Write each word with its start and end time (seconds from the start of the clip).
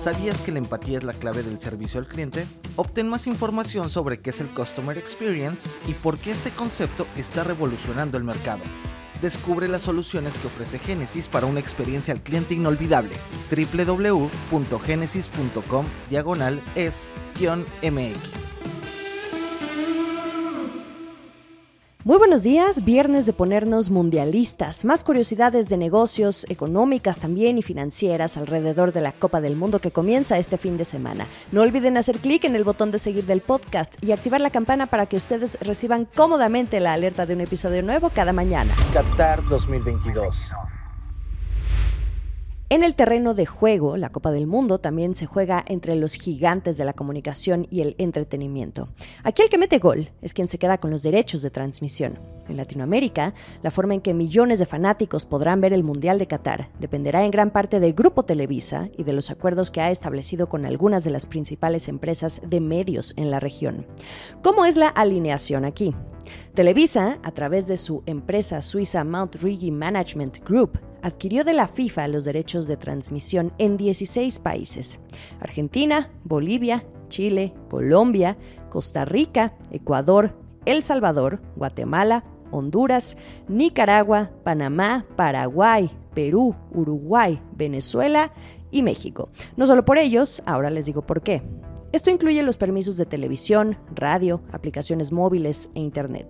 ¿Sabías 0.00 0.40
que 0.40 0.52
la 0.52 0.58
empatía 0.58 0.98
es 0.98 1.04
la 1.04 1.12
clave 1.12 1.42
del 1.42 1.60
servicio 1.60 1.98
al 1.98 2.06
cliente? 2.06 2.46
Obtén 2.76 3.08
más 3.08 3.26
información 3.26 3.90
sobre 3.90 4.20
qué 4.20 4.30
es 4.30 4.40
el 4.40 4.46
Customer 4.48 4.96
Experience 4.96 5.68
y 5.88 5.92
por 5.92 6.18
qué 6.18 6.30
este 6.30 6.52
concepto 6.52 7.04
está 7.16 7.42
revolucionando 7.42 8.16
el 8.16 8.22
mercado. 8.22 8.62
Descubre 9.20 9.66
las 9.66 9.82
soluciones 9.82 10.38
que 10.38 10.46
ofrece 10.46 10.78
Genesis 10.78 11.26
para 11.28 11.46
una 11.46 11.58
experiencia 11.58 12.14
al 12.14 12.22
cliente 12.22 12.54
inolvidable. 12.54 13.16
www.genesis.com 13.50 15.86
diagonal 16.08 16.62
es-mx. 16.76 18.37
Muy 22.08 22.16
buenos 22.16 22.42
días, 22.42 22.86
viernes 22.86 23.26
de 23.26 23.34
ponernos 23.34 23.90
mundialistas, 23.90 24.86
más 24.86 25.02
curiosidades 25.02 25.68
de 25.68 25.76
negocios, 25.76 26.46
económicas 26.48 27.18
también 27.18 27.58
y 27.58 27.62
financieras 27.62 28.38
alrededor 28.38 28.94
de 28.94 29.02
la 29.02 29.12
Copa 29.12 29.42
del 29.42 29.56
Mundo 29.56 29.78
que 29.78 29.90
comienza 29.90 30.38
este 30.38 30.56
fin 30.56 30.78
de 30.78 30.86
semana. 30.86 31.26
No 31.52 31.60
olviden 31.60 31.98
hacer 31.98 32.18
clic 32.20 32.44
en 32.44 32.56
el 32.56 32.64
botón 32.64 32.92
de 32.92 32.98
seguir 32.98 33.26
del 33.26 33.42
podcast 33.42 34.02
y 34.02 34.12
activar 34.12 34.40
la 34.40 34.48
campana 34.48 34.86
para 34.86 35.04
que 35.04 35.18
ustedes 35.18 35.58
reciban 35.60 36.06
cómodamente 36.06 36.80
la 36.80 36.94
alerta 36.94 37.26
de 37.26 37.34
un 37.34 37.42
episodio 37.42 37.82
nuevo 37.82 38.08
cada 38.08 38.32
mañana. 38.32 38.74
Qatar 38.94 39.44
2022. 39.44 40.54
En 42.70 42.82
el 42.82 42.94
terreno 42.94 43.32
de 43.32 43.46
juego, 43.46 43.96
la 43.96 44.10
Copa 44.10 44.30
del 44.30 44.46
Mundo 44.46 44.78
también 44.78 45.14
se 45.14 45.24
juega 45.24 45.64
entre 45.68 45.96
los 45.96 46.12
gigantes 46.12 46.76
de 46.76 46.84
la 46.84 46.92
comunicación 46.92 47.66
y 47.70 47.80
el 47.80 47.94
entretenimiento. 47.96 48.88
Aquí 49.24 49.40
el 49.40 49.48
que 49.48 49.56
mete 49.56 49.78
gol 49.78 50.10
es 50.20 50.34
quien 50.34 50.48
se 50.48 50.58
queda 50.58 50.76
con 50.76 50.90
los 50.90 51.02
derechos 51.02 51.40
de 51.40 51.48
transmisión. 51.48 52.18
En 52.46 52.58
Latinoamérica, 52.58 53.32
la 53.62 53.70
forma 53.70 53.94
en 53.94 54.02
que 54.02 54.12
millones 54.12 54.58
de 54.58 54.66
fanáticos 54.66 55.24
podrán 55.24 55.62
ver 55.62 55.72
el 55.72 55.82
Mundial 55.82 56.18
de 56.18 56.26
Qatar 56.26 56.68
dependerá 56.78 57.24
en 57.24 57.30
gran 57.30 57.52
parte 57.52 57.80
de 57.80 57.92
Grupo 57.92 58.26
Televisa 58.26 58.90
y 58.98 59.04
de 59.04 59.14
los 59.14 59.30
acuerdos 59.30 59.70
que 59.70 59.80
ha 59.80 59.90
establecido 59.90 60.50
con 60.50 60.66
algunas 60.66 61.04
de 61.04 61.10
las 61.10 61.24
principales 61.24 61.88
empresas 61.88 62.42
de 62.46 62.60
medios 62.60 63.14
en 63.16 63.30
la 63.30 63.40
región. 63.40 63.86
¿Cómo 64.42 64.66
es 64.66 64.76
la 64.76 64.88
alineación 64.88 65.64
aquí? 65.64 65.94
Televisa, 66.52 67.18
a 67.22 67.30
través 67.30 67.66
de 67.66 67.78
su 67.78 68.02
empresa 68.04 68.60
suiza 68.60 69.04
Mount 69.04 69.36
Rigi 69.36 69.70
Management 69.70 70.44
Group, 70.44 70.78
adquirió 71.02 71.44
de 71.44 71.54
la 71.54 71.68
FIFA 71.68 72.08
los 72.08 72.24
derechos 72.24 72.66
de 72.66 72.76
transmisión 72.76 73.52
en 73.58 73.76
16 73.76 74.38
países. 74.38 75.00
Argentina, 75.40 76.10
Bolivia, 76.24 76.84
Chile, 77.08 77.54
Colombia, 77.70 78.36
Costa 78.70 79.04
Rica, 79.04 79.54
Ecuador, 79.70 80.36
El 80.64 80.82
Salvador, 80.82 81.40
Guatemala, 81.56 82.24
Honduras, 82.50 83.16
Nicaragua, 83.48 84.30
Panamá, 84.44 85.06
Paraguay, 85.16 85.90
Perú, 86.14 86.54
Uruguay, 86.72 87.40
Venezuela 87.52 88.32
y 88.70 88.82
México. 88.82 89.30
No 89.56 89.66
solo 89.66 89.84
por 89.84 89.98
ellos, 89.98 90.42
ahora 90.46 90.70
les 90.70 90.86
digo 90.86 91.02
por 91.02 91.22
qué. 91.22 91.42
Esto 91.90 92.10
incluye 92.10 92.42
los 92.42 92.58
permisos 92.58 92.98
de 92.98 93.06
televisión, 93.06 93.78
radio, 93.94 94.42
aplicaciones 94.52 95.10
móviles 95.10 95.70
e 95.74 95.80
Internet. 95.80 96.26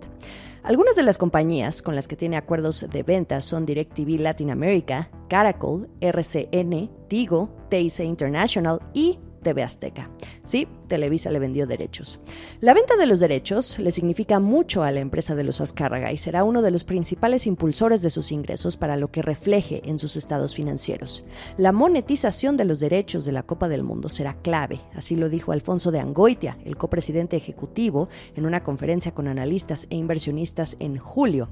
Algunas 0.63 0.95
de 0.95 1.03
las 1.03 1.17
compañías 1.17 1.81
con 1.81 1.95
las 1.95 2.07
que 2.07 2.17
tiene 2.17 2.35
acuerdos 2.37 2.85
de 2.89 3.03
venta 3.03 3.41
son 3.41 3.65
DirecTV 3.65 4.19
Latin 4.19 4.51
America, 4.51 5.09
Caracol, 5.29 5.89
RCN, 6.01 6.89
Tigo, 7.07 7.49
TIC 7.69 7.99
International 8.01 8.79
y 8.93 9.19
TV 9.39 9.63
Azteca. 9.63 10.09
Sí, 10.43 10.67
Televisa 10.87 11.31
le 11.31 11.39
vendió 11.39 11.67
derechos. 11.67 12.19
La 12.59 12.73
venta 12.73 12.97
de 12.97 13.05
los 13.05 13.19
derechos 13.19 13.79
le 13.79 13.91
significa 13.91 14.39
mucho 14.39 14.83
a 14.83 14.91
la 14.91 14.99
empresa 14.99 15.35
de 15.35 15.43
los 15.43 15.61
Azcárraga 15.61 16.11
y 16.11 16.17
será 16.17 16.43
uno 16.43 16.61
de 16.61 16.71
los 16.71 16.83
principales 16.83 17.47
impulsores 17.47 18.01
de 18.01 18.09
sus 18.09 18.31
ingresos 18.31 18.77
para 18.77 18.97
lo 18.97 19.11
que 19.11 19.21
refleje 19.21 19.81
en 19.85 19.99
sus 19.99 20.15
estados 20.15 20.55
financieros. 20.55 21.23
La 21.57 21.71
monetización 21.71 22.57
de 22.57 22.65
los 22.65 22.79
derechos 22.79 23.25
de 23.25 23.31
la 23.31 23.43
Copa 23.43 23.69
del 23.69 23.83
Mundo 23.83 24.09
será 24.09 24.35
clave, 24.41 24.79
así 24.95 25.15
lo 25.15 25.29
dijo 25.29 25.51
Alfonso 25.51 25.91
de 25.91 25.99
Angoitia, 25.99 26.57
el 26.65 26.77
copresidente 26.77 27.37
ejecutivo, 27.37 28.09
en 28.35 28.45
una 28.45 28.63
conferencia 28.63 29.13
con 29.13 29.27
analistas 29.27 29.87
e 29.89 29.95
inversionistas 29.95 30.77
en 30.79 30.97
julio. 30.97 31.49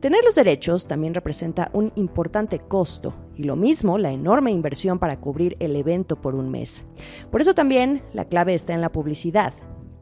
Tener 0.00 0.22
los 0.24 0.34
derechos 0.34 0.86
también 0.86 1.14
representa 1.14 1.70
un 1.72 1.92
importante 1.96 2.58
costo 2.58 3.14
y 3.36 3.44
lo 3.44 3.56
mismo 3.56 3.98
la 3.98 4.12
enorme 4.12 4.50
inversión 4.50 4.98
para 4.98 5.20
cubrir 5.20 5.56
el 5.60 5.76
evento 5.76 6.20
por 6.20 6.34
un 6.34 6.50
mes. 6.50 6.86
Por 7.30 7.40
eso 7.40 7.54
también 7.54 8.02
la 8.12 8.24
clave 8.24 8.54
está 8.54 8.72
en 8.74 8.80
la 8.80 8.92
publicidad 8.92 9.52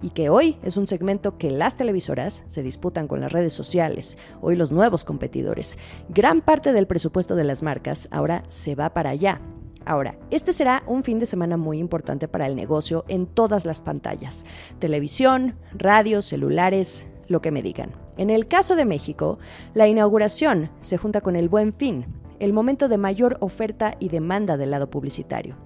y 0.03 0.11
que 0.11 0.29
hoy 0.29 0.59
es 0.63 0.77
un 0.77 0.87
segmento 0.87 1.39
que 1.39 1.51
las 1.51 1.77
televisoras 1.77 2.43
se 2.47 2.63
disputan 2.63 3.09
con 3.09 3.21
las 3.21 3.33
redes 3.33 3.55
sociales, 3.55 4.19
hoy 4.43 4.55
los 4.55 4.71
nuevos 4.71 5.03
competidores. 5.03 5.79
Gran 6.11 6.43
parte 6.43 6.73
del 6.75 6.87
presupuesto 6.87 7.37
de 7.37 7.45
las 7.45 7.63
marcas 7.63 8.09
ahora 8.11 8.45
se 8.49 8.75
va 8.75 8.93
para 8.93 9.11
allá. 9.11 9.41
Ahora, 9.87 10.19
este 10.31 10.53
será 10.53 10.83
un 10.87 11.03
fin 11.03 11.19
de 11.19 11.27
semana 11.27 11.57
muy 11.57 11.79
importante 11.79 12.29
para 12.29 12.47
el 12.47 12.55
negocio 12.55 13.05
en 13.09 13.27
todas 13.27 13.65
las 13.65 13.81
pantallas, 13.81 14.45
televisión, 14.79 15.57
radio, 15.73 16.23
celulares, 16.23 17.09
lo 17.27 17.41
que 17.41 17.51
me 17.51 17.63
digan. 17.63 17.93
En 18.17 18.31
el 18.31 18.47
caso 18.47 18.77
de 18.77 18.85
México, 18.85 19.39
la 19.73 19.89
inauguración 19.89 20.71
se 20.83 20.99
junta 20.99 21.21
con 21.21 21.37
el 21.37 21.49
buen 21.49 21.73
fin, 21.73 22.07
el 22.41 22.53
momento 22.53 22.89
de 22.89 22.99
mayor 22.99 23.39
oferta 23.41 23.95
y 23.99 24.09
demanda 24.09 24.57
del 24.57 24.71
lado 24.71 24.91
publicitario. 24.91 25.57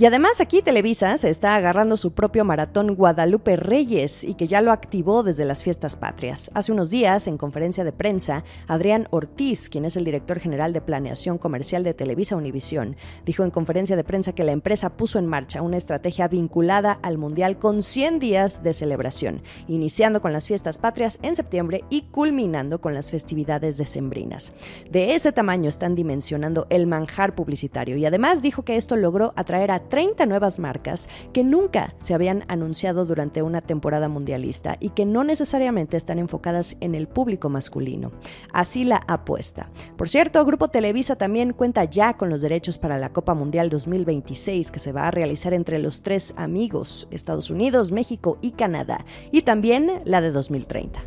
Y 0.00 0.06
además 0.06 0.40
aquí 0.40 0.62
Televisa 0.62 1.18
se 1.18 1.28
está 1.28 1.54
agarrando 1.56 1.94
su 1.98 2.12
propio 2.12 2.42
maratón 2.42 2.94
Guadalupe 2.94 3.56
Reyes 3.56 4.24
y 4.24 4.32
que 4.32 4.46
ya 4.46 4.62
lo 4.62 4.72
activó 4.72 5.22
desde 5.22 5.44
las 5.44 5.62
fiestas 5.62 5.94
patrias. 5.96 6.50
Hace 6.54 6.72
unos 6.72 6.88
días, 6.88 7.26
en 7.26 7.36
conferencia 7.36 7.84
de 7.84 7.92
prensa, 7.92 8.42
Adrián 8.66 9.08
Ortiz, 9.10 9.68
quien 9.68 9.84
es 9.84 9.98
el 9.98 10.04
director 10.04 10.40
general 10.40 10.72
de 10.72 10.80
planeación 10.80 11.36
comercial 11.36 11.84
de 11.84 11.92
Televisa 11.92 12.34
Univisión, 12.34 12.96
dijo 13.26 13.44
en 13.44 13.50
conferencia 13.50 13.94
de 13.94 14.02
prensa 14.02 14.32
que 14.32 14.42
la 14.42 14.52
empresa 14.52 14.96
puso 14.96 15.18
en 15.18 15.26
marcha 15.26 15.60
una 15.60 15.76
estrategia 15.76 16.28
vinculada 16.28 16.92
al 17.02 17.18
Mundial 17.18 17.58
con 17.58 17.82
100 17.82 18.20
días 18.20 18.62
de 18.62 18.72
celebración, 18.72 19.42
iniciando 19.68 20.22
con 20.22 20.32
las 20.32 20.48
fiestas 20.48 20.78
patrias 20.78 21.18
en 21.20 21.36
septiembre 21.36 21.84
y 21.90 22.04
culminando 22.10 22.80
con 22.80 22.94
las 22.94 23.10
festividades 23.10 23.76
decembrinas. 23.76 24.54
De 24.90 25.14
ese 25.14 25.30
tamaño 25.30 25.68
están 25.68 25.94
dimensionando 25.94 26.66
el 26.70 26.86
manjar 26.86 27.34
publicitario 27.34 27.98
y 27.98 28.06
además 28.06 28.40
dijo 28.40 28.64
que 28.64 28.76
esto 28.76 28.96
logró 28.96 29.34
atraer 29.36 29.70
a 29.72 29.89
30 29.90 30.24
nuevas 30.24 30.58
marcas 30.58 31.08
que 31.34 31.44
nunca 31.44 31.94
se 31.98 32.14
habían 32.14 32.44
anunciado 32.48 33.04
durante 33.04 33.42
una 33.42 33.60
temporada 33.60 34.08
mundialista 34.08 34.78
y 34.80 34.90
que 34.90 35.04
no 35.04 35.22
necesariamente 35.24 35.98
están 35.98 36.18
enfocadas 36.18 36.76
en 36.80 36.94
el 36.94 37.06
público 37.06 37.50
masculino. 37.50 38.12
Así 38.54 38.84
la 38.84 39.02
apuesta. 39.06 39.68
Por 39.98 40.08
cierto, 40.08 40.42
Grupo 40.46 40.68
Televisa 40.68 41.16
también 41.16 41.52
cuenta 41.52 41.84
ya 41.84 42.14
con 42.14 42.30
los 42.30 42.40
derechos 42.40 42.78
para 42.78 42.96
la 42.96 43.12
Copa 43.12 43.34
Mundial 43.34 43.68
2026 43.68 44.70
que 44.70 44.80
se 44.80 44.92
va 44.92 45.08
a 45.08 45.10
realizar 45.10 45.52
entre 45.52 45.78
los 45.78 46.00
tres 46.00 46.32
amigos, 46.36 47.08
Estados 47.10 47.50
Unidos, 47.50 47.92
México 47.92 48.38
y 48.40 48.52
Canadá, 48.52 49.04
y 49.30 49.42
también 49.42 50.02
la 50.04 50.20
de 50.20 50.30
2030. 50.30 51.00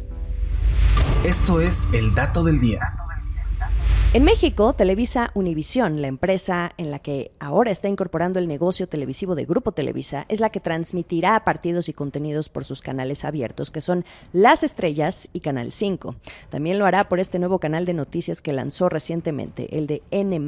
Esto 1.24 1.62
es 1.62 1.88
el 1.94 2.14
dato 2.14 2.44
del 2.44 2.60
día. 2.60 2.82
En 4.14 4.24
México, 4.24 4.74
Televisa 4.74 5.32
Univisión, 5.34 6.00
la 6.04 6.08
empresa 6.08 6.74
en 6.78 6.92
la 6.92 7.00
que 7.00 7.32
ahora 7.40 7.72
está 7.72 7.88
incorporando 7.88 8.38
el 8.38 8.48
negocio 8.48 8.86
televisivo 8.86 9.34
de 9.34 9.46
Grupo 9.46 9.72
Televisa, 9.72 10.28
es 10.30 10.40
la 10.40 10.52
que 10.52 10.60
transmitirá 10.60 11.44
partidos 11.44 11.90
y 11.90 11.94
contenidos 11.94 12.48
por 12.48 12.64
sus 12.64 12.84
canales 12.84 13.26
abiertos, 13.26 13.72
que 13.72 13.82
son 13.82 14.06
Las 14.32 14.62
Estrellas 14.62 15.30
y 15.34 15.40
Canal 15.40 15.72
5. 15.72 16.16
También 16.50 16.78
lo 16.78 16.86
hará 16.86 17.10
por 17.10 17.20
este 17.20 17.40
nuevo 17.40 17.58
canal 17.58 17.86
de 17.86 17.96
noticias 17.96 18.40
que 18.40 18.54
lanzó 18.54 18.88
recientemente, 18.88 19.80
el 19.80 19.88
de 19.88 20.04
N. 20.12 20.40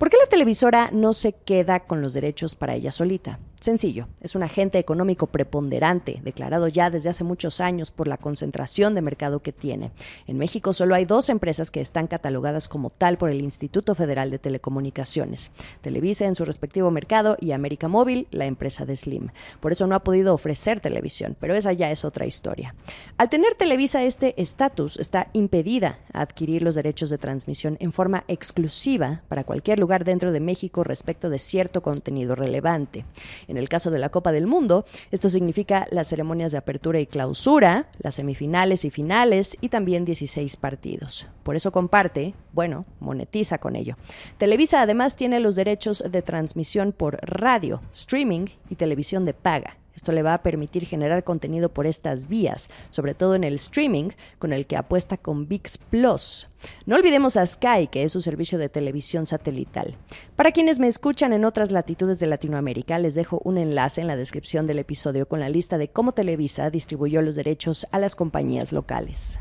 ¿Por 0.00 0.08
qué 0.08 0.16
la 0.16 0.30
televisora 0.30 0.88
no 0.94 1.12
se 1.12 1.34
queda 1.34 1.80
con 1.80 2.00
los 2.00 2.14
derechos 2.14 2.54
para 2.54 2.74
ella 2.74 2.90
solita? 2.90 3.38
Sencillo, 3.60 4.08
es 4.22 4.34
un 4.34 4.42
agente 4.42 4.78
económico 4.78 5.26
preponderante, 5.26 6.22
declarado 6.24 6.66
ya 6.68 6.88
desde 6.88 7.10
hace 7.10 7.24
muchos 7.24 7.60
años 7.60 7.90
por 7.90 8.08
la 8.08 8.16
concentración 8.16 8.94
de 8.94 9.02
mercado 9.02 9.40
que 9.40 9.52
tiene. 9.52 9.92
En 10.26 10.38
México 10.38 10.72
solo 10.72 10.94
hay 10.94 11.04
dos 11.04 11.28
empresas 11.28 11.70
que 11.70 11.82
están 11.82 12.06
catalogadas 12.06 12.68
como 12.68 12.88
tal 12.88 13.18
por 13.18 13.28
el 13.28 13.42
Instituto 13.42 13.94
Federal 13.94 14.30
de 14.30 14.38
Telecomunicaciones, 14.38 15.50
Televisa 15.82 16.24
en 16.24 16.34
su 16.34 16.46
respectivo 16.46 16.90
mercado 16.90 17.36
y 17.38 17.52
América 17.52 17.86
Móvil, 17.86 18.28
la 18.30 18.46
empresa 18.46 18.86
de 18.86 18.96
Slim. 18.96 19.28
Por 19.60 19.72
eso 19.72 19.86
no 19.86 19.94
ha 19.94 20.04
podido 20.04 20.32
ofrecer 20.32 20.80
televisión, 20.80 21.36
pero 21.38 21.54
esa 21.54 21.74
ya 21.74 21.90
es 21.90 22.06
otra 22.06 22.24
historia. 22.24 22.74
Al 23.18 23.28
tener 23.28 23.56
Televisa 23.56 24.02
este 24.02 24.40
estatus, 24.40 24.96
está 24.98 25.28
impedida 25.34 25.98
adquirir 26.14 26.62
los 26.62 26.76
derechos 26.76 27.10
de 27.10 27.18
transmisión 27.18 27.76
en 27.78 27.92
forma 27.92 28.24
exclusiva 28.26 29.20
para 29.28 29.44
cualquier 29.44 29.78
lugar 29.78 29.89
dentro 29.98 30.32
de 30.32 30.40
México 30.40 30.84
respecto 30.84 31.28
de 31.28 31.38
cierto 31.38 31.82
contenido 31.82 32.34
relevante. 32.34 33.04
En 33.48 33.56
el 33.56 33.68
caso 33.68 33.90
de 33.90 33.98
la 33.98 34.08
Copa 34.08 34.32
del 34.32 34.46
Mundo, 34.46 34.84
esto 35.10 35.28
significa 35.28 35.86
las 35.90 36.08
ceremonias 36.08 36.52
de 36.52 36.58
apertura 36.58 37.00
y 37.00 37.06
clausura, 37.06 37.88
las 37.98 38.14
semifinales 38.14 38.84
y 38.84 38.90
finales 38.90 39.56
y 39.60 39.68
también 39.68 40.04
16 40.04 40.56
partidos. 40.56 41.26
Por 41.42 41.56
eso 41.56 41.72
comparte, 41.72 42.34
bueno, 42.52 42.86
monetiza 43.00 43.58
con 43.58 43.76
ello. 43.76 43.96
Televisa 44.38 44.82
además 44.82 45.16
tiene 45.16 45.40
los 45.40 45.56
derechos 45.56 46.04
de 46.08 46.22
transmisión 46.22 46.92
por 46.92 47.18
radio, 47.22 47.82
streaming 47.92 48.46
y 48.68 48.76
televisión 48.76 49.24
de 49.24 49.34
paga 49.34 49.79
Esto 50.00 50.12
le 50.12 50.22
va 50.22 50.32
a 50.32 50.42
permitir 50.42 50.86
generar 50.86 51.24
contenido 51.24 51.68
por 51.68 51.86
estas 51.86 52.26
vías, 52.26 52.70
sobre 52.88 53.12
todo 53.12 53.34
en 53.34 53.44
el 53.44 53.56
streaming, 53.56 54.08
con 54.38 54.54
el 54.54 54.66
que 54.66 54.78
apuesta 54.78 55.18
con 55.18 55.46
VIX 55.46 55.76
Plus. 55.76 56.48
No 56.86 56.96
olvidemos 56.96 57.36
a 57.36 57.46
Sky, 57.46 57.88
que 57.92 58.04
es 58.04 58.12
su 58.12 58.22
servicio 58.22 58.56
de 58.56 58.70
televisión 58.70 59.26
satelital. 59.26 59.98
Para 60.36 60.52
quienes 60.52 60.78
me 60.78 60.88
escuchan 60.88 61.34
en 61.34 61.44
otras 61.44 61.70
latitudes 61.70 62.18
de 62.18 62.28
Latinoamérica, 62.28 62.98
les 62.98 63.14
dejo 63.14 63.42
un 63.44 63.58
enlace 63.58 64.00
en 64.00 64.06
la 64.06 64.16
descripción 64.16 64.66
del 64.66 64.78
episodio 64.78 65.28
con 65.28 65.38
la 65.38 65.50
lista 65.50 65.76
de 65.76 65.88
cómo 65.88 66.12
Televisa 66.12 66.70
distribuyó 66.70 67.20
los 67.20 67.36
derechos 67.36 67.86
a 67.92 67.98
las 67.98 68.16
compañías 68.16 68.72
locales. 68.72 69.38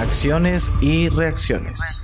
Acciones 0.00 0.72
y 0.82 1.08
reacciones. 1.10 2.02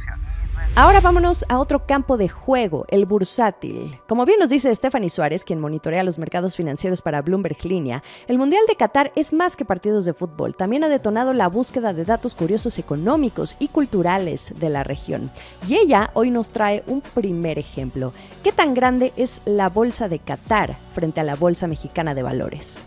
Ahora 0.79 1.01
vámonos 1.01 1.43
a 1.49 1.59
otro 1.59 1.87
campo 1.87 2.19
de 2.19 2.29
juego, 2.29 2.85
el 2.91 3.07
bursátil. 3.07 3.99
Como 4.07 4.27
bien 4.27 4.39
nos 4.39 4.51
dice 4.51 4.75
Stephanie 4.75 5.09
Suárez, 5.09 5.43
quien 5.43 5.59
monitorea 5.59 6.03
los 6.03 6.19
mercados 6.19 6.55
financieros 6.55 7.01
para 7.01 7.23
Bloomberg 7.23 7.65
Línea, 7.65 8.03
el 8.29 8.37
Mundial 8.37 8.61
de 8.69 8.77
Qatar 8.77 9.11
es 9.17 9.33
más 9.33 9.57
que 9.57 9.65
partidos 9.65 10.05
de 10.05 10.13
fútbol. 10.13 10.55
También 10.55 10.85
ha 10.85 10.91
detonado 10.91 11.33
la 11.33 11.49
búsqueda 11.49 11.95
de 11.95 12.05
datos 12.05 12.35
curiosos 12.35 12.79
económicos 12.79 13.57
y 13.59 13.69
culturales 13.69 14.53
de 14.55 14.69
la 14.69 14.85
región. 14.85 15.31
Y 15.67 15.77
ella 15.77 16.11
hoy 16.13 16.31
nos 16.31 16.51
trae 16.51 16.85
un 16.87 17.01
primer 17.01 17.59
ejemplo. 17.59 18.13
¿Qué 18.45 18.53
tan 18.53 18.75
grande 18.75 19.15
es 19.17 19.41
la 19.47 19.71
bolsa 19.71 20.11
de 20.11 20.19
Qatar 20.19 20.77
frente 20.93 21.21
a 21.21 21.25
la 21.25 21.37
bolsa 21.37 21.67
mexicana 21.69 22.15
de 22.15 22.23
valores? 22.23 22.83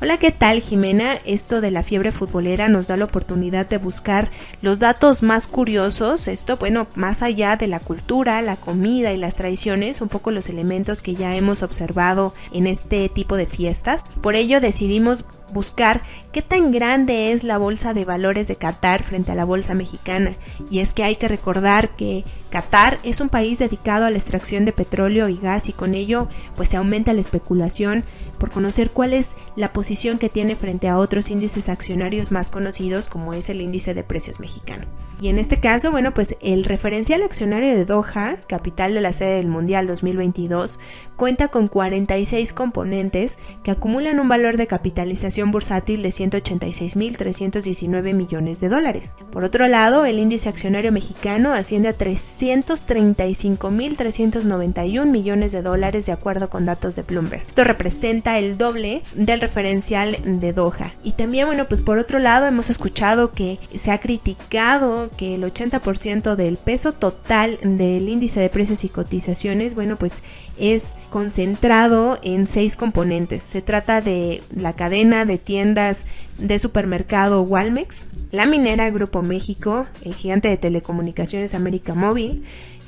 Hola, 0.00 0.16
¿qué 0.16 0.30
tal 0.30 0.60
Jimena? 0.60 1.14
Esto 1.24 1.60
de 1.60 1.72
la 1.72 1.82
fiebre 1.82 2.12
futbolera 2.12 2.68
nos 2.68 2.86
da 2.86 2.96
la 2.96 3.06
oportunidad 3.06 3.66
de 3.66 3.78
buscar 3.78 4.30
los 4.62 4.78
datos 4.78 5.24
más 5.24 5.48
curiosos, 5.48 6.28
esto 6.28 6.56
bueno, 6.56 6.86
más 6.94 7.20
allá 7.22 7.56
de 7.56 7.66
la 7.66 7.80
cultura, 7.80 8.40
la 8.40 8.54
comida 8.54 9.12
y 9.12 9.16
las 9.16 9.34
tradiciones, 9.34 10.00
un 10.00 10.08
poco 10.08 10.30
los 10.30 10.48
elementos 10.50 11.02
que 11.02 11.16
ya 11.16 11.34
hemos 11.34 11.64
observado 11.64 12.32
en 12.52 12.68
este 12.68 13.08
tipo 13.08 13.36
de 13.36 13.46
fiestas. 13.46 14.08
Por 14.20 14.36
ello 14.36 14.60
decidimos 14.60 15.24
buscar 15.52 16.02
qué 16.32 16.42
tan 16.42 16.70
grande 16.70 17.32
es 17.32 17.42
la 17.42 17.58
bolsa 17.58 17.92
de 17.92 18.04
valores 18.04 18.46
de 18.46 18.54
Qatar 18.56 19.02
frente 19.02 19.32
a 19.32 19.34
la 19.34 19.44
bolsa 19.44 19.74
mexicana. 19.74 20.36
Y 20.70 20.78
es 20.78 20.92
que 20.92 21.02
hay 21.02 21.16
que 21.16 21.26
recordar 21.26 21.96
que 21.96 22.24
Qatar 22.50 22.98
es 23.02 23.20
un 23.20 23.28
país 23.28 23.58
dedicado 23.58 24.06
a 24.06 24.10
la 24.10 24.18
extracción 24.18 24.64
de 24.64 24.72
petróleo 24.72 25.28
y 25.28 25.36
gas 25.36 25.68
y 25.68 25.72
con 25.72 25.94
ello 25.94 26.28
pues 26.56 26.70
se 26.70 26.76
aumenta 26.76 27.12
la 27.12 27.20
especulación 27.20 28.04
por 28.38 28.50
conocer 28.50 28.90
cuál 28.90 29.12
es 29.12 29.36
la 29.56 29.72
posición 29.72 30.18
que 30.18 30.28
tiene 30.28 30.56
frente 30.56 30.88
a 30.88 30.96
otros 30.96 31.30
índices 31.30 31.68
accionarios 31.68 32.30
más 32.30 32.50
conocidos 32.50 33.08
como 33.08 33.34
es 33.34 33.48
el 33.48 33.60
índice 33.60 33.94
de 33.94 34.04
precios 34.04 34.40
mexicano. 34.40 34.86
Y 35.20 35.28
en 35.28 35.38
este 35.38 35.58
caso, 35.58 35.90
bueno, 35.90 36.14
pues 36.14 36.36
el 36.40 36.64
referencial 36.64 37.22
accionario 37.22 37.70
de 37.70 37.84
Doha, 37.84 38.36
capital 38.46 38.94
de 38.94 39.00
la 39.00 39.12
sede 39.12 39.34
del 39.36 39.48
Mundial 39.48 39.88
2022, 39.88 40.78
cuenta 41.16 41.48
con 41.48 41.66
46 41.66 42.52
componentes 42.52 43.36
que 43.64 43.72
acumulan 43.72 44.20
un 44.20 44.28
valor 44.28 44.56
de 44.56 44.68
capitalización 44.68 45.50
bursátil 45.50 46.02
de 46.02 46.10
186.319 46.10 48.14
millones 48.14 48.60
de 48.60 48.68
dólares. 48.68 49.16
Por 49.32 49.42
otro 49.42 49.66
lado, 49.66 50.04
el 50.04 50.20
índice 50.20 50.48
accionario 50.48 50.92
mexicano 50.92 51.52
asciende 51.52 51.88
a 51.88 51.98
335.391 52.38 55.06
millones 55.06 55.52
de 55.52 55.62
dólares 55.62 56.06
de 56.06 56.12
acuerdo 56.12 56.50
con 56.50 56.66
datos 56.66 56.96
de 56.96 57.02
Bloomberg. 57.02 57.42
Esto 57.46 57.64
representa 57.64 58.38
el 58.38 58.56
doble 58.56 59.02
del 59.14 59.40
referencial 59.40 60.16
de 60.24 60.52
Doha. 60.52 60.94
Y 61.02 61.12
también, 61.12 61.46
bueno, 61.46 61.68
pues 61.68 61.80
por 61.80 61.98
otro 61.98 62.18
lado 62.18 62.46
hemos 62.46 62.70
escuchado 62.70 63.32
que 63.32 63.58
se 63.74 63.90
ha 63.90 63.98
criticado 63.98 65.10
que 65.16 65.34
el 65.34 65.42
80% 65.42 66.36
del 66.36 66.56
peso 66.56 66.92
total 66.92 67.58
del 67.62 68.08
índice 68.08 68.40
de 68.40 68.48
precios 68.48 68.84
y 68.84 68.88
cotizaciones, 68.88 69.74
bueno, 69.74 69.96
pues 69.96 70.22
es 70.58 70.94
concentrado 71.10 72.18
en 72.22 72.46
seis 72.46 72.76
componentes. 72.76 73.42
Se 73.42 73.62
trata 73.62 74.00
de 74.00 74.42
la 74.54 74.72
cadena 74.72 75.24
de 75.24 75.38
tiendas 75.38 76.06
de 76.38 76.58
supermercado 76.58 77.42
Walmex, 77.42 78.06
la 78.30 78.46
minera 78.46 78.90
Grupo 78.90 79.22
México, 79.22 79.86
el 80.04 80.14
gigante 80.14 80.48
de 80.48 80.56
telecomunicaciones 80.56 81.54
América 81.54 81.94
Móvil, 81.94 82.27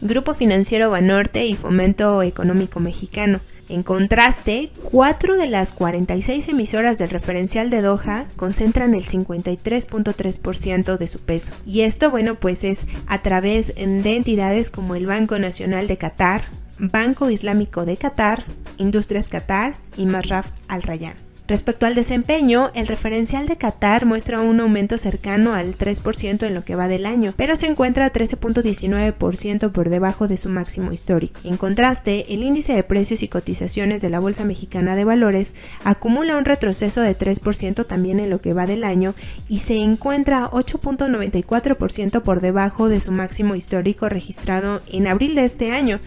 Grupo 0.01 0.33
Financiero 0.35 0.91
Banorte 0.91 1.47
y 1.47 1.57
Fomento 1.57 2.23
Económico 2.23 2.81
Mexicano. 2.81 3.41
En 3.69 3.83
contraste, 3.85 4.71
cuatro 4.83 5.37
de 5.37 5.47
las 5.47 5.71
46 5.71 6.49
emisoras 6.49 6.99
del 6.99 7.11
referencial 7.11 7.71
de 7.71 7.83
Doha 7.83 8.27
concentran 8.35 8.95
el 8.95 9.07
53.3% 9.07 10.97
de 10.97 11.07
su 11.07 11.21
peso. 11.21 11.53
Y 11.65 11.83
esto, 11.83 12.11
bueno, 12.11 12.35
pues 12.35 12.65
es 12.65 12.89
a 13.07 13.23
través 13.23 13.75
de 13.77 14.17
entidades 14.17 14.71
como 14.71 14.97
el 14.97 15.07
Banco 15.07 15.39
Nacional 15.39 15.87
de 15.87 15.99
Qatar, 15.99 16.43
Banco 16.79 17.31
Islámico 17.31 17.85
de 17.85 17.97
Qatar, 17.97 18.45
Industrias 18.77 19.29
Qatar 19.29 19.77
y 19.97 20.07
Masraf 20.07 20.49
Al 20.67 20.83
Rayyan. 20.83 21.30
Respecto 21.51 21.85
al 21.85 21.97
desempeño, 21.97 22.71
el 22.75 22.87
referencial 22.87 23.49
de 23.49 23.57
Qatar 23.57 24.07
muestra 24.07 24.39
un 24.39 24.61
aumento 24.61 24.99
cercano 24.99 25.53
al 25.53 25.77
3% 25.77 26.47
en 26.47 26.55
lo 26.55 26.65
que 26.65 26.77
va 26.77 26.87
del 26.87 27.07
año, 27.07 27.35
pero 27.37 27.57
se 27.57 27.67
encuentra 27.67 28.07
a 28.07 28.13
13.19% 28.13 29.73
por 29.73 29.89
debajo 29.89 30.29
de 30.29 30.37
su 30.37 30.49
máximo 30.49 30.93
histórico. 30.93 31.41
En 31.43 31.57
contraste, 31.57 32.33
el 32.33 32.45
índice 32.45 32.73
de 32.75 32.85
precios 32.85 33.25
y 33.25 33.29
cotizaciones 33.29 34.01
de 34.01 34.11
la 34.11 34.21
Bolsa 34.21 34.45
Mexicana 34.45 34.95
de 34.95 35.03
Valores 35.03 35.55
acumula 35.83 36.39
un 36.39 36.45
retroceso 36.45 37.01
de 37.01 37.19
3% 37.19 37.85
también 37.85 38.21
en 38.21 38.31
lo 38.31 38.41
que 38.41 38.53
va 38.53 38.69
del 38.69 38.85
año 38.85 39.17
y 39.49 39.59
se 39.59 39.75
encuentra 39.75 40.49
8.94% 40.53 42.23
por 42.23 42.43
debajo 42.43 42.89
de 42.89 43.01
su 43.01 43.11
máximo 43.11 43.57
histórico 43.57 44.09
registrado 44.09 44.83
en 44.87 45.09
abril 45.09 45.35
de 45.35 45.47
este 45.47 45.73
año 45.73 45.99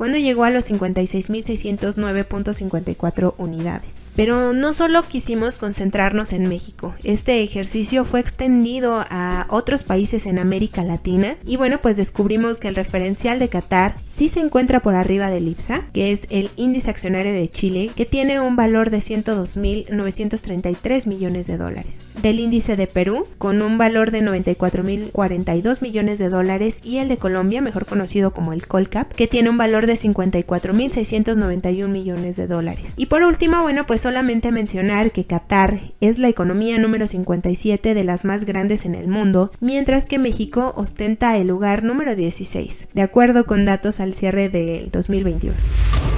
cuando 0.00 0.16
llegó 0.16 0.44
a 0.44 0.50
los 0.50 0.70
56.609.54 0.70 3.34
unidades. 3.36 4.02
Pero 4.16 4.54
no 4.54 4.72
solo 4.72 5.06
quisimos 5.06 5.58
concentrarnos 5.58 6.32
en 6.32 6.48
México, 6.48 6.94
este 7.04 7.42
ejercicio 7.42 8.06
fue 8.06 8.20
extendido 8.20 9.04
a 9.10 9.46
otros 9.50 9.84
países 9.84 10.24
en 10.24 10.38
América 10.38 10.84
Latina 10.84 11.36
y 11.44 11.58
bueno, 11.58 11.82
pues 11.82 11.98
descubrimos 11.98 12.58
que 12.58 12.68
el 12.68 12.76
referencial 12.76 13.38
de 13.38 13.50
Qatar 13.50 13.96
sí 14.06 14.28
se 14.28 14.40
encuentra 14.40 14.80
por 14.80 14.94
arriba 14.94 15.28
del 15.28 15.48
IPSA, 15.48 15.84
que 15.92 16.12
es 16.12 16.26
el 16.30 16.48
índice 16.56 16.88
accionario 16.88 17.34
de 17.34 17.50
Chile, 17.50 17.90
que 17.94 18.06
tiene 18.06 18.40
un 18.40 18.56
valor 18.56 18.88
de 18.88 19.00
102.933 19.00 21.08
millones 21.08 21.46
de 21.46 21.58
dólares. 21.58 22.04
Del 22.22 22.40
índice 22.40 22.76
de 22.76 22.86
Perú, 22.86 23.26
con 23.36 23.60
un 23.60 23.76
valor 23.76 24.12
de 24.12 24.22
94.042 24.22 25.82
millones 25.82 26.18
de 26.18 26.30
dólares 26.30 26.80
y 26.82 26.96
el 26.96 27.08
de 27.08 27.18
Colombia, 27.18 27.60
mejor 27.60 27.84
conocido 27.84 28.32
como 28.32 28.54
el 28.54 28.66
Colcap, 28.66 29.12
que 29.12 29.26
tiene 29.26 29.50
un 29.50 29.58
valor 29.58 29.89
de 29.89 29.89
de 29.90 29.96
54.691 29.96 31.88
millones 31.88 32.36
de 32.36 32.46
dólares. 32.46 32.94
Y 32.96 33.06
por 33.06 33.22
último, 33.22 33.62
bueno, 33.62 33.86
pues 33.86 34.02
solamente 34.02 34.52
mencionar 34.52 35.10
que 35.12 35.24
Qatar 35.24 35.80
es 36.00 36.18
la 36.18 36.28
economía 36.28 36.78
número 36.78 37.06
57 37.06 37.94
de 37.94 38.04
las 38.04 38.24
más 38.24 38.44
grandes 38.44 38.84
en 38.84 38.94
el 38.94 39.08
mundo, 39.08 39.50
mientras 39.60 40.06
que 40.06 40.18
México 40.18 40.72
ostenta 40.76 41.36
el 41.36 41.48
lugar 41.48 41.82
número 41.82 42.14
16, 42.14 42.88
de 42.94 43.02
acuerdo 43.02 43.44
con 43.44 43.64
datos 43.64 44.00
al 44.00 44.14
cierre 44.14 44.48
del 44.48 44.90
2021. 44.90 45.56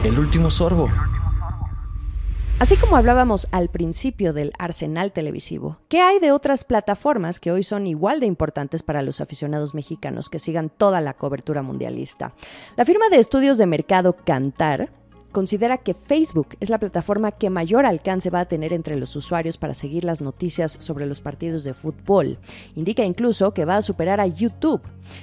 El 0.05 0.19
último 0.19 0.51
sorbo. 0.51 0.91
Así 2.59 2.77
como 2.77 2.97
hablábamos 2.97 3.49
al 3.51 3.69
principio 3.69 4.33
del 4.33 4.53
arsenal 4.59 5.13
televisivo, 5.13 5.79
¿qué 5.89 6.01
hay 6.01 6.21
de 6.21 6.31
otras 6.31 6.65
plataformas 6.65 7.41
que 7.41 7.51
hoy 7.51 7.65
son 7.65 7.89
igual 7.89 8.21
de 8.21 8.27
importantes 8.27 8.85
para 8.85 9.03
los 9.03 9.21
aficionados 9.21 9.75
mexicanos 9.75 10.31
que 10.31 10.39
sigan 10.39 10.71
toda 10.71 11.01
la 11.01 11.15
cobertura 11.15 11.63
mundialista? 11.63 12.35
La 12.77 12.85
firma 12.85 13.09
de 13.09 13.19
estudios 13.19 13.59
de 13.59 13.67
mercado 13.67 14.13
Cantar 14.13 14.91
considera 15.33 15.79
que 15.79 15.95
Facebook 15.95 16.49
es 16.61 16.71
la 16.71 16.79
plataforma 16.79 17.33
que 17.33 17.51
mayor 17.51 17.87
alcance 17.87 18.31
va 18.31 18.41
a 18.41 18.49
tener 18.49 18.73
entre 18.73 18.97
los 18.97 19.17
usuarios 19.17 19.57
para 19.57 19.75
seguir 19.75 20.05
las 20.05 20.21
noticias 20.21 20.77
sobre 20.79 21.07
los 21.07 21.21
partidos 21.21 21.65
de 21.65 21.75
fútbol. 21.75 22.39
Indica 22.77 23.05
incluso 23.05 23.53
que 23.55 23.65
va 23.65 23.77
a 23.77 23.83
superar 23.83 24.21
a 24.21 24.27
YouTube. 24.27 24.83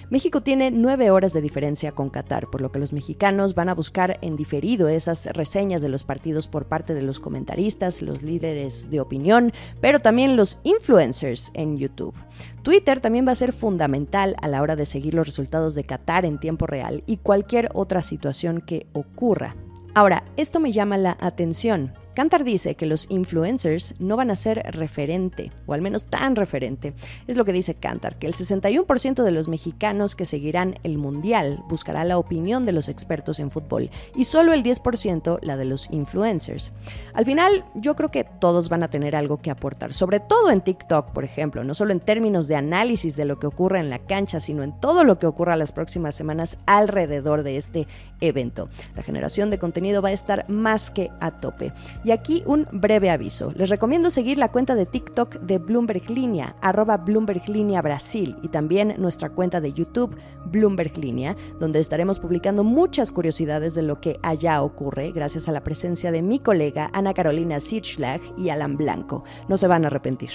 México 0.10 0.42
tiene 0.42 0.72
nueve 0.72 1.12
horas 1.12 1.32
de 1.34 1.42
diferencia 1.42 1.92
con 1.92 2.10
Qatar, 2.10 2.48
por 2.50 2.62
lo 2.62 2.72
que 2.72 2.80
los 2.80 2.92
mexicanos 2.92 3.56
van 3.56 3.70
a 3.70 3.76
buscar 3.76 4.18
en 4.22 4.36
diferido 4.36 4.90
esas 4.90 5.28
reseñas 5.28 5.82
de 5.82 5.90
los 5.90 6.04
partidos 6.04 6.48
por 6.48 6.66
parte 6.66 6.94
de 6.94 7.02
los 7.02 7.20
comentaristas, 7.20 8.02
los 8.02 8.24
líderes 8.24 8.90
de 8.90 9.00
opinión, 9.00 9.54
pero 9.80 10.00
también 10.00 10.36
los 10.36 10.58
influencers 10.64 11.52
en 11.54 11.78
YouTube. 11.78 12.16
Twitter 12.64 13.00
también 13.00 13.28
va 13.28 13.32
a 13.32 13.36
ser 13.36 13.54
fundamental 13.54 14.36
a 14.42 14.48
la 14.48 14.62
hora 14.62 14.76
de 14.76 14.86
seguir 14.86 15.14
los 15.14 15.26
resultados 15.26 15.76
de 15.76 15.84
Qatar 15.84 16.26
en 16.26 16.40
tiempo 16.40 16.68
real 16.68 17.04
y 17.06 17.18
cualquier 17.18 17.70
otra 17.74 18.02
situación 18.02 18.62
que 18.62 18.88
ocurra 18.94 19.56
Ahora, 19.96 20.24
esto 20.38 20.60
me 20.60 20.72
llama 20.72 20.98
la 20.98 21.18
atención. 21.20 21.94
Cantar 22.20 22.44
dice 22.44 22.76
que 22.76 22.86
los 22.86 23.06
influencers 23.08 23.96
no 23.98 24.18
van 24.18 24.30
a 24.30 24.36
ser 24.36 24.62
referente, 24.74 25.54
o 25.66 25.74
al 25.74 25.82
menos 25.82 26.08
tan 26.08 26.36
referente. 26.36 26.94
Es 27.28 27.38
lo 27.38 27.46
que 27.46 27.54
dice 27.54 27.76
Cantar, 27.76 28.20
que 28.20 28.28
el 28.28 28.34
61% 28.34 29.24
de 29.24 29.32
los 29.32 29.48
mexicanos 29.48 30.18
que 30.18 30.26
seguirán 30.26 30.76
el 30.84 30.98
Mundial 30.98 31.64
buscará 31.70 32.04
la 32.04 32.18
opinión 32.18 32.66
de 32.66 32.74
los 32.74 32.90
expertos 32.90 33.40
en 33.40 33.52
fútbol 33.52 33.90
y 34.18 34.26
solo 34.26 34.52
el 34.52 34.64
10% 34.64 35.40
la 35.44 35.56
de 35.56 35.64
los 35.64 35.88
influencers. 35.92 36.74
Al 37.14 37.24
final, 37.24 37.64
yo 37.74 37.96
creo 37.96 38.12
que 38.12 38.26
todos 38.26 38.68
van 38.68 38.84
a 38.84 38.90
tener 38.90 39.16
algo 39.16 39.38
que 39.38 39.50
aportar, 39.50 39.94
sobre 39.94 40.20
todo 40.20 40.52
en 40.52 40.60
TikTok, 40.60 41.12
por 41.12 41.24
ejemplo, 41.24 41.64
no 41.64 41.74
solo 41.74 41.94
en 41.94 42.02
términos 42.02 42.50
de 42.50 42.58
análisis 42.58 43.16
de 43.16 43.24
lo 43.24 43.40
que 43.40 43.48
ocurre 43.48 43.80
en 43.80 43.90
la 43.90 44.00
cancha, 44.00 44.42
sino 44.42 44.64
en 44.64 44.78
todo 44.78 45.06
lo 45.06 45.20
que 45.20 45.26
ocurra 45.26 45.56
las 45.56 45.72
próximas 45.72 46.16
semanas 46.16 46.58
alrededor 46.66 47.44
de 47.44 47.56
este 47.56 47.88
evento. 48.20 48.68
La 48.98 49.04
generación 49.04 49.50
de 49.50 49.58
contenido 49.58 50.02
va 50.02 50.10
a 50.10 50.12
estar 50.12 50.50
más 50.50 50.92
que 50.92 51.12
a 51.22 51.40
tope. 51.40 51.72
Aquí 52.12 52.44
un 52.46 52.68
breve 52.72 53.10
aviso. 53.10 53.52
Les 53.56 53.70
recomiendo 53.70 54.10
seguir 54.10 54.38
la 54.38 54.52
cuenta 54.52 54.76
de 54.76 54.86
TikTok 54.86 55.40
de 55.42 55.58
Bloomberg 55.58 56.10
Línea, 56.10 56.56
arroba 56.62 56.98
Bloomberg 56.98 57.48
Línea 57.50 57.82
Brasil, 57.82 58.36
y 58.42 58.50
también 58.50 58.96
nuestra 58.98 59.30
cuenta 59.30 59.62
de 59.62 59.74
YouTube, 59.74 60.16
Bloomberg 60.46 60.98
Línea, 60.98 61.36
donde 61.60 61.80
estaremos 61.80 62.20
publicando 62.20 62.64
muchas 62.64 63.12
curiosidades 63.12 63.76
de 63.76 63.84
lo 63.84 64.00
que 64.00 64.20
allá 64.24 64.62
ocurre, 64.62 65.12
gracias 65.12 65.48
a 65.48 65.52
la 65.52 65.64
presencia 65.64 66.12
de 66.12 66.22
mi 66.22 66.40
colega 66.40 66.90
Ana 66.94 67.14
Carolina 67.14 67.60
Sitschlag 67.60 68.22
y 68.38 68.50
Alan 68.50 68.78
Blanco. 68.78 69.24
No 69.48 69.58
se 69.58 69.68
van 69.68 69.84
a 69.84 69.88
arrepentir. 69.88 70.32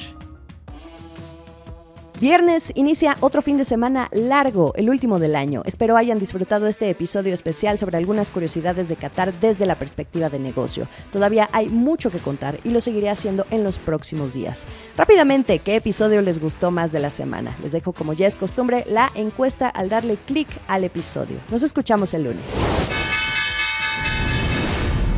Viernes 2.21 2.71
inicia 2.77 3.17
otro 3.19 3.43
fin 3.43 3.57
de 3.57 3.65
semana 3.65 4.09
largo, 4.13 4.73
el 4.77 4.89
último 4.89 5.19
del 5.19 5.35
año. 5.35 5.63
Espero 5.65 5.97
hayan 5.97 6.21
disfrutado 6.21 6.69
este 6.69 6.89
episodio 6.89 7.35
especial 7.35 7.77
sobre 7.77 7.99
algunas 7.99 8.31
curiosidades 8.31 8.89
de 8.89 8.95
Qatar 8.95 9.35
desde 9.41 9.67
la 9.67 9.75
perspectiva 9.75 10.31
de 10.31 10.39
negocio. 10.39 10.87
Todavía 11.11 11.49
hay 11.53 11.69
mucho 11.69 12.13
que 12.13 12.21
contar 12.21 12.61
y 12.63 12.71
lo 12.71 12.81
seguiré 12.81 13.11
haciendo 13.11 13.47
en 13.51 13.65
los 13.65 13.81
próximos 13.81 14.33
días. 14.33 14.65
Rápidamente, 14.97 15.59
¿qué 15.59 15.75
episodio 15.75 16.23
les 16.23 16.39
gustó 16.39 16.71
más 16.71 16.93
de 16.93 17.01
la 17.01 17.11
semana? 17.11 17.59
Les 17.61 17.73
dejo 17.73 17.93
como 17.93 18.13
ya 18.13 18.29
es 18.29 18.37
costumbre 18.37 18.85
la 18.87 19.11
encuesta 19.17 19.69
al 19.69 19.89
darle 19.89 20.17
clic 20.17 20.49
al 20.69 20.85
episodio. 20.85 21.39
Nos 21.51 21.65
escuchamos 21.65 22.15
el 22.15 22.25
lunes. 22.25 22.45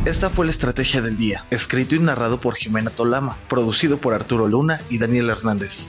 Esta 0.07 0.31
fue 0.31 0.47
la 0.47 0.51
estrategia 0.51 1.03
del 1.03 1.19
día, 1.19 1.45
escrito 1.51 1.95
y 1.95 1.99
narrado 1.99 2.41
por 2.41 2.55
Jimena 2.55 2.91
Tolama, 2.91 3.37
producido 3.49 3.99
por 3.99 4.15
Arturo 4.15 4.49
Luna 4.49 4.81
y 4.89 4.97
Daniel 4.97 5.29
Hernández. 5.29 5.89